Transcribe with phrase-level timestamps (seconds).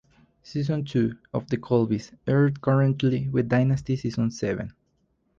[0.41, 4.73] Season two of "The Colbys" aired concurrently with "Dynasty" season seven.